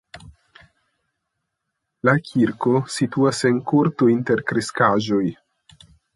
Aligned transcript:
La 2.09 2.15
kirko 2.31 2.73
situas 2.95 3.43
en 3.51 3.61
korto 3.75 4.09
inter 4.17 4.43
kreskaĵoj. 4.51 5.23